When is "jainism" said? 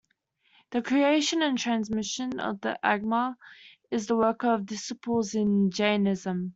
5.69-6.49